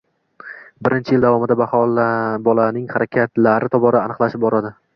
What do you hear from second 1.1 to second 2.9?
yil davomida bolaning